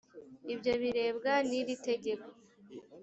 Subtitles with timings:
[0.53, 2.27] ibyo birebwa n’iri tegeko